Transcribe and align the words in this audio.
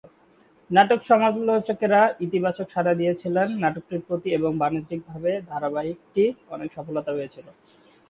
নাটক-সমালোচকেরা 0.69 2.01
ইতিবাচক 2.19 2.67
সাড়া 2.71 2.93
দিয়েছিলেন 2.93 3.47
নাটকটির 3.63 4.01
প্রতি 4.07 4.29
এবং 4.33 4.51
বাণিজ্যিকভাবে 4.57 5.31
ধারাবাহিকটি 5.49 6.23
অনেক 6.49 6.69
সফলতা 6.77 7.11
পেয়েছিলো। 7.13 7.51